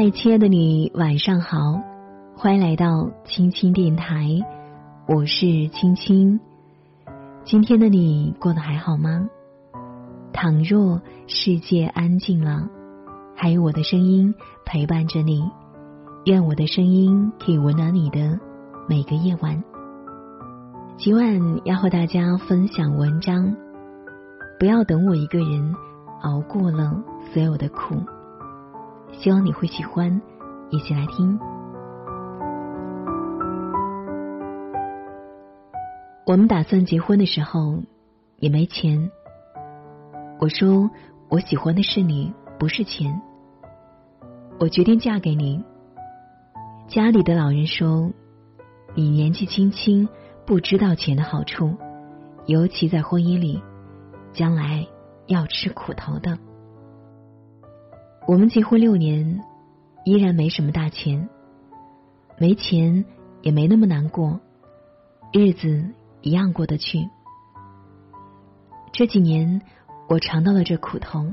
[0.00, 1.82] 嗨，亲爱的你，晚上好，
[2.36, 4.28] 欢迎来到青青电台，
[5.08, 6.38] 我是青青。
[7.42, 9.28] 今天的你过得还好吗？
[10.32, 12.68] 倘若世界安静了，
[13.34, 14.32] 还有我的声音
[14.64, 15.42] 陪伴着你，
[16.26, 18.38] 愿我的声音可以温暖你的
[18.88, 19.64] 每个夜晚。
[20.96, 23.52] 今晚要和大家分享文章，
[24.60, 25.74] 不要等我一个人
[26.22, 27.96] 熬过了所有的苦。
[29.12, 30.20] 希望你会喜欢，
[30.70, 31.38] 一起来听。
[36.26, 37.82] 我们打算结婚的时候
[38.38, 39.10] 也没钱。
[40.40, 40.90] 我说
[41.28, 43.20] 我喜欢的是你，不是钱。
[44.60, 45.64] 我决定嫁给你。
[46.86, 48.12] 家里的老人说
[48.94, 50.08] 你年纪轻轻，
[50.46, 51.76] 不知道钱的好处，
[52.46, 53.62] 尤其在婚姻里，
[54.32, 54.86] 将来
[55.26, 56.38] 要吃苦头的。
[58.28, 59.42] 我们结婚六年，
[60.04, 61.30] 依然没什么大钱，
[62.36, 63.06] 没钱
[63.40, 64.38] 也没那么难过，
[65.32, 67.08] 日子一样过得去。
[68.92, 69.62] 这几年
[70.10, 71.32] 我尝到了这苦头，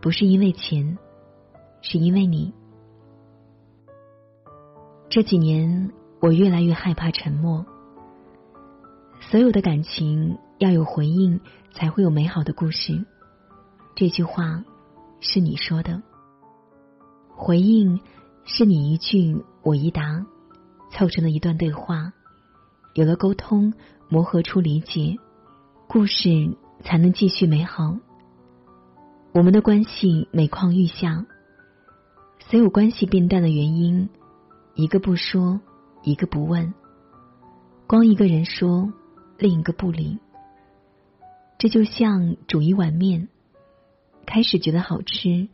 [0.00, 0.98] 不是因为钱，
[1.82, 2.52] 是因为你。
[5.08, 7.64] 这几年我越来越害怕沉默，
[9.20, 11.40] 所有的感情要有回应，
[11.74, 13.06] 才会有美好的故事。
[13.94, 14.64] 这句话。
[15.20, 16.02] 是你说的，
[17.34, 18.00] 回应
[18.44, 20.24] 是你一句我一答，
[20.92, 22.12] 凑成了一段对话，
[22.94, 23.72] 有了沟通，
[24.08, 25.16] 磨合出理解，
[25.88, 27.96] 故事才能继续美好。
[29.32, 31.26] 我们的关系每况愈下，
[32.38, 34.08] 所有关系变淡的原因，
[34.74, 35.60] 一个不说，
[36.02, 36.72] 一个不问，
[37.86, 38.92] 光一个人说，
[39.38, 40.18] 另一个不理，
[41.58, 43.28] 这就像煮一碗面。
[44.26, 45.48] 开始觉得好吃，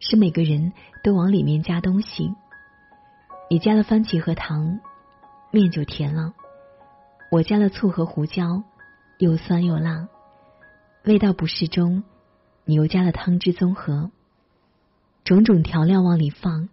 [0.00, 0.72] 是每个人
[1.04, 2.34] 都往里面加东西。
[3.48, 4.80] 你加了番茄和糖，
[5.52, 6.32] 面就甜了；
[7.30, 8.64] 我加了醋和胡椒，
[9.18, 10.08] 又酸又辣，
[11.04, 12.02] 味道不适中。
[12.64, 14.10] 你又加了汤汁综合，
[15.22, 16.68] 种种调料往里放，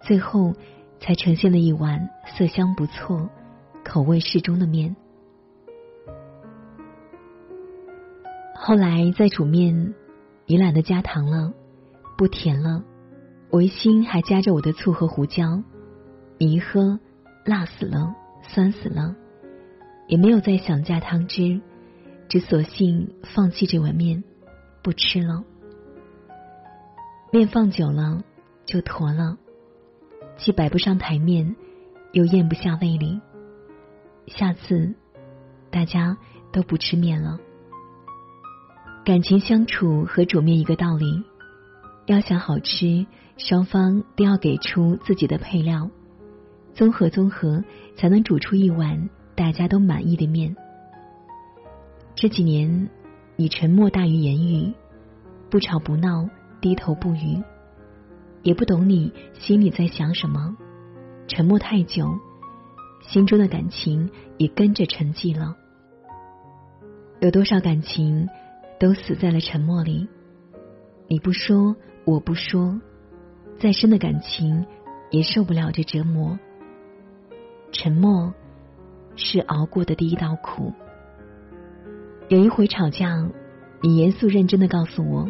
[0.00, 0.54] 最后
[0.98, 3.30] 才呈现了一碗色香不错、
[3.84, 4.96] 口味适中的面。
[8.56, 9.94] 后来再煮面。
[10.48, 11.52] 你懒得加糖了，
[12.16, 12.84] 不甜了，
[13.50, 15.62] 唯心还夹着我的醋和胡椒。
[16.38, 17.00] 你一喝，
[17.44, 19.16] 辣死了，酸死了，
[20.06, 21.60] 也没有再想加汤汁，
[22.28, 24.22] 只索性放弃这碗面，
[24.82, 25.42] 不吃了。
[27.32, 28.22] 面放久了
[28.66, 29.36] 就坨了，
[30.36, 31.56] 既摆不上台面，
[32.12, 33.20] 又咽不下胃里。
[34.28, 34.94] 下次
[35.70, 36.16] 大家
[36.52, 37.40] 都不吃面了。
[39.06, 41.22] 感情相处和煮面一个道理，
[42.06, 43.06] 要想好吃，
[43.38, 45.88] 双方都要给出自己的配料，
[46.74, 47.62] 综合综合，
[47.94, 50.56] 才能煮出一碗大家都满意的面。
[52.16, 52.88] 这几年，
[53.36, 54.74] 你沉默大于言语，
[55.50, 56.28] 不吵不闹，
[56.60, 57.40] 低头不语，
[58.42, 60.56] 也不懂你心里在想什么。
[61.28, 62.12] 沉默太久，
[63.02, 65.54] 心中的感情也跟着沉寂了。
[67.20, 68.28] 有多少感情？
[68.78, 70.08] 都死在了沉默里。
[71.08, 72.80] 你不说，我不说，
[73.58, 74.66] 再深的感情
[75.10, 76.38] 也受不了这折磨。
[77.72, 78.34] 沉默
[79.16, 80.72] 是熬过的第一道苦。
[82.28, 83.28] 有一回吵架，
[83.82, 85.28] 你严肃认真的告诉我，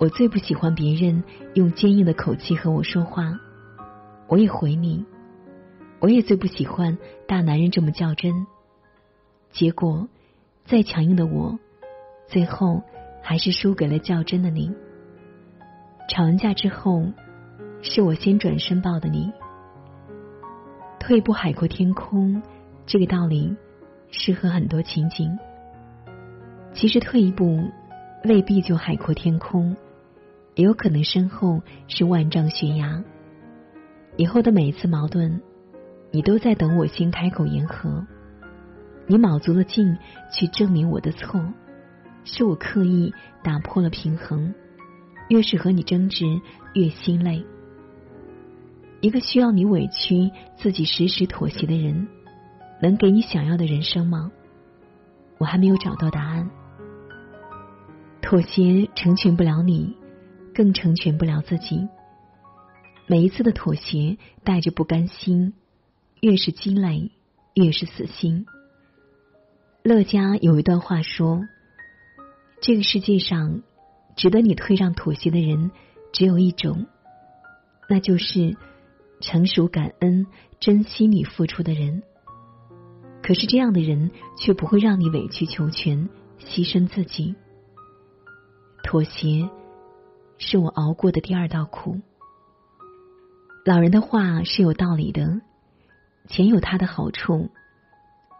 [0.00, 1.22] 我最不喜欢别人
[1.54, 3.38] 用坚硬的口气和我说话。
[4.28, 5.04] 我也回你，
[6.00, 6.98] 我也最不喜欢
[7.28, 8.46] 大男人这么较真。
[9.52, 10.08] 结果，
[10.64, 11.58] 再强硬的我。
[12.32, 12.82] 最后
[13.22, 14.72] 还是输给了较真的你。
[16.08, 17.04] 吵完架之后，
[17.82, 19.30] 是我先转身抱的你。
[20.98, 22.42] 退一步海阔天空，
[22.86, 23.54] 这个道理
[24.10, 25.38] 适合很多情景。
[26.72, 27.68] 其实退一步
[28.24, 29.76] 未必就海阔天空，
[30.54, 33.04] 也有可能身后是万丈悬崖。
[34.16, 35.42] 以后的每一次矛盾，
[36.10, 38.06] 你都在等我先开口言和，
[39.06, 39.98] 你卯足了劲
[40.32, 41.44] 去证明我的错。
[42.24, 44.54] 是我刻意打破了平衡，
[45.28, 46.24] 越是和你争执，
[46.74, 47.44] 越心累。
[49.00, 52.06] 一个需要你委屈自己、时时妥协的人，
[52.80, 54.30] 能给你想要的人生吗？
[55.38, 56.48] 我还没有找到答案。
[58.20, 59.96] 妥协成全不了你，
[60.54, 61.88] 更成全不了自己。
[63.08, 65.54] 每一次的妥协带着不甘心，
[66.20, 67.10] 越是积累，
[67.54, 68.46] 越是死心。
[69.82, 71.42] 乐嘉有一段话说。
[72.62, 73.60] 这个世界上，
[74.14, 75.72] 值得你退让妥协的人
[76.12, 76.86] 只有一种，
[77.88, 78.56] 那就是
[79.20, 80.28] 成熟、感恩、
[80.60, 82.04] 珍惜你付出的人。
[83.20, 87.34] 可是这样的人却不会让你委曲求全、牺牲自己。
[88.84, 89.50] 妥协
[90.38, 92.00] 是我熬过的第二道苦。
[93.64, 95.40] 老人的话是有道理的，
[96.28, 97.50] 钱有它的好处，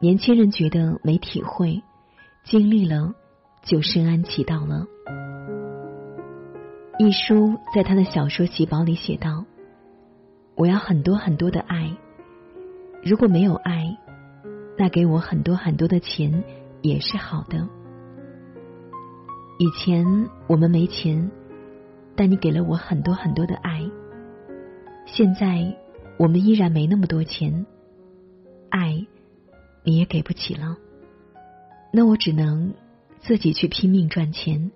[0.00, 1.82] 年轻人觉得没体会，
[2.44, 3.14] 经历了
[3.66, 4.86] 就深谙其道了。
[6.98, 9.44] 一书在他的小说《细胞》里写道
[10.56, 11.94] ：“我要很多很多的爱，
[13.04, 13.98] 如果没有爱。”
[14.78, 16.44] 那给我很多很多的钱
[16.82, 17.66] 也是好的。
[19.58, 21.30] 以前我们没钱，
[22.14, 23.90] 但你给了我很多很多的爱。
[25.06, 25.74] 现在
[26.18, 27.64] 我们依然没那么多钱，
[28.68, 29.06] 爱
[29.82, 30.76] 你也给不起了。
[31.90, 32.74] 那我只能
[33.26, 34.70] 自己去拼命赚钱。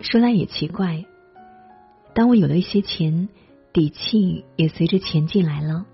[0.00, 1.04] 说来也奇怪，
[2.14, 3.28] 当我有了一些钱，
[3.70, 5.84] 底气也随着钱进来了。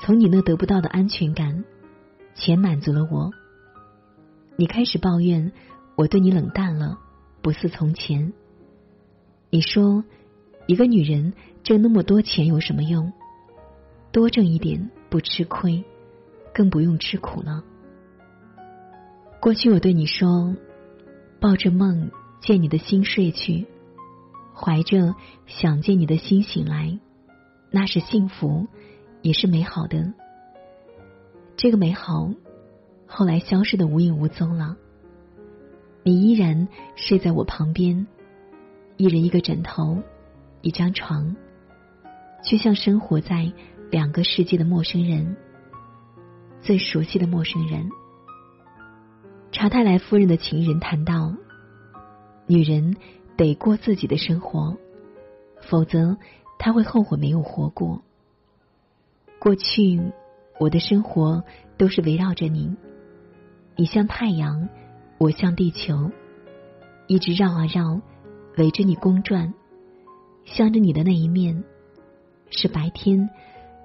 [0.00, 1.64] 从你那得不到的安全感，
[2.34, 3.30] 钱满足了我。
[4.56, 5.50] 你开始抱怨
[5.96, 6.98] 我对你冷淡了，
[7.40, 8.34] 不似从前。
[9.48, 10.04] 你说
[10.66, 11.32] 一个女人
[11.62, 13.10] 挣那么多钱有什么用？
[14.10, 15.82] 多挣一点不吃亏，
[16.52, 17.64] 更不用吃苦了。
[19.42, 20.54] 过去我对你说，
[21.40, 23.66] 抱着梦见你的心睡去，
[24.54, 25.16] 怀着
[25.48, 27.00] 想见你的心醒来，
[27.72, 28.68] 那是幸福。
[29.20, 30.14] 也是美好的，
[31.56, 32.32] 这个美好
[33.06, 34.76] 后来消失的无影无踪了。
[36.04, 38.06] 你依然睡在我旁边，
[38.96, 40.02] 一人一个枕头，
[40.60, 41.34] 一张床，
[42.44, 43.52] 却像生活在
[43.90, 45.36] 两个世界的陌生人，
[46.60, 47.90] 最熟悉的陌生人。
[49.52, 51.34] 查泰莱夫人的情人谈到，
[52.46, 52.96] 女人
[53.36, 54.78] 得过自己的生活，
[55.68, 56.16] 否则
[56.58, 58.02] 她会后悔没有活过。
[59.38, 60.00] 过去，
[60.58, 61.44] 我的生活
[61.76, 62.74] 都是围绕着你。
[63.76, 64.70] 你像太阳，
[65.18, 66.10] 我像地球，
[67.06, 68.00] 一直绕啊绕，
[68.56, 69.52] 围着你公转。
[70.44, 71.62] 向着你的那一面
[72.50, 73.28] 是白天，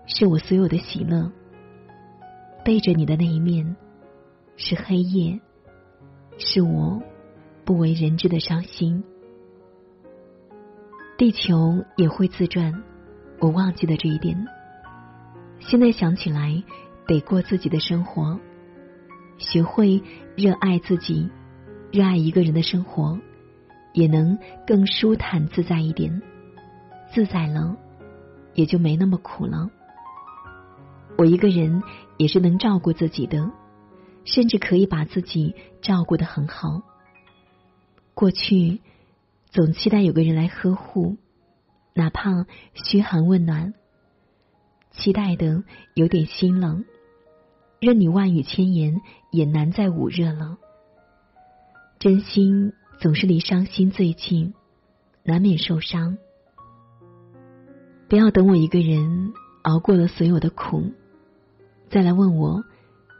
[0.05, 1.29] 是我所有的喜乐；
[2.63, 3.75] 背着你的那一面
[4.55, 5.39] 是黑夜，
[6.37, 7.01] 是我
[7.65, 9.03] 不为人知的伤心。
[11.17, 12.83] 地球也会自转，
[13.39, 14.47] 我忘记了这一点。
[15.59, 16.63] 现在想起来，
[17.07, 18.39] 得过自己的生活，
[19.39, 20.01] 学会
[20.35, 21.27] 热爱自己，
[21.91, 23.17] 热爱一个人的生活，
[23.93, 24.37] 也能
[24.67, 26.21] 更舒坦自在一点。
[27.11, 27.75] 自在了，
[28.53, 29.71] 也就没那么苦了。
[31.17, 31.81] 我一个人
[32.17, 33.49] 也是能照顾自己的，
[34.27, 36.81] 甚至可以把自己照顾的很好。
[38.13, 38.81] 过去
[39.49, 41.15] 总期待有个人来呵护，
[41.93, 43.73] 哪怕嘘寒问暖。
[44.91, 45.63] 期待的
[45.93, 46.83] 有点心冷，
[47.79, 49.01] 任你万语千言，
[49.31, 50.57] 也难再捂热了。
[51.97, 54.53] 真心总是离伤心最近，
[55.23, 56.17] 难免受伤。
[58.09, 60.91] 不要等我一个人熬过了所有的苦，
[61.89, 62.63] 再来问我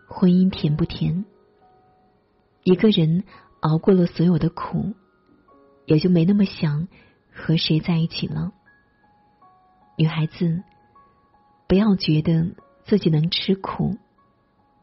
[0.07, 1.25] 婚姻甜不甜。
[2.63, 3.23] 一个人
[3.59, 4.93] 熬过了所有的苦，
[5.85, 6.87] 也就没那么想
[7.31, 8.51] 和谁在一起了。
[9.97, 10.63] 女孩子。
[11.69, 13.97] 不要觉得自己能吃苦，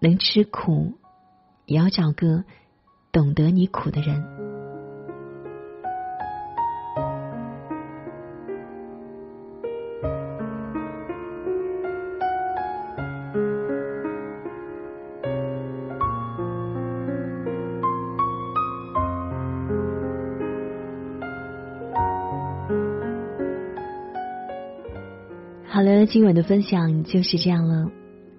[0.00, 0.98] 能吃苦，
[1.64, 2.44] 也要找个
[3.10, 4.53] 懂得你苦的人。
[25.84, 27.90] 好了，今晚的分享就是这样了。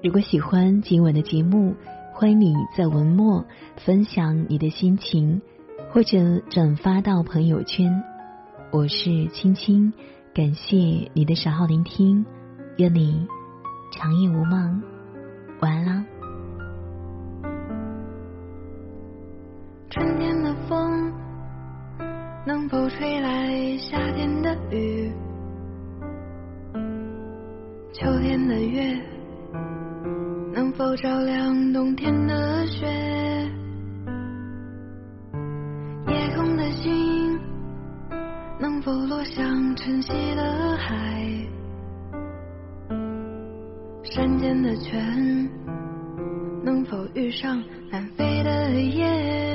[0.02, 1.76] 如果喜欢今晚的节目，
[2.12, 3.46] 欢迎你在文末
[3.86, 5.44] 分享你的心情，
[5.92, 8.02] 或者转发到朋友圈。
[8.72, 9.94] 我是青青，
[10.34, 10.76] 感谢
[11.14, 12.26] 你的守候聆听，
[12.78, 13.28] 愿你
[13.92, 14.82] 长夜无梦，
[15.60, 16.06] 晚安啦。
[19.92, 21.14] 春天的风
[22.48, 25.12] 能否吹来夏天的雨？
[28.06, 28.96] 秋天的月
[30.54, 32.86] 能否照亮冬天的雪？
[36.08, 37.40] 夜空的星
[38.60, 41.26] 能否落向晨曦的海？
[44.04, 45.50] 山间的泉
[46.64, 47.60] 能否遇上
[47.90, 49.55] 南飞的雁？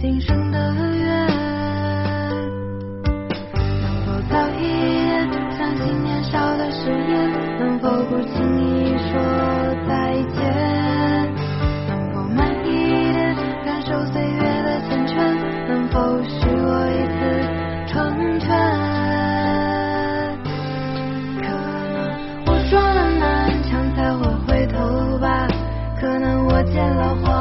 [0.00, 1.26] 今生的缘。
[3.80, 7.30] 能否早一点相信年少的誓言？
[7.60, 9.12] 能否不轻易说
[9.86, 10.40] 再见？
[11.88, 12.68] 能否慢一
[13.12, 15.14] 点感受岁月的缱绻？
[15.68, 17.20] 能否许我一次
[17.86, 17.92] 成
[18.40, 18.48] 全？
[21.40, 21.44] 可
[21.92, 21.94] 能
[22.46, 25.46] 我撞了南墙才会回头吧，
[26.00, 27.31] 可能我见了。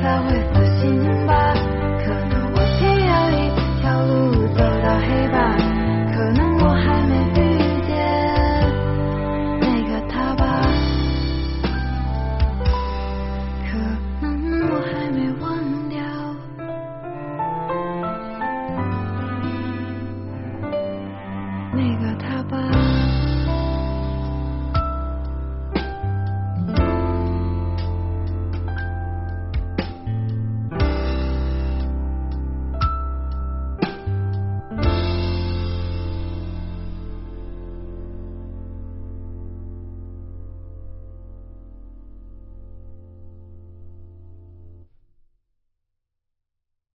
[0.00, 0.57] 他会。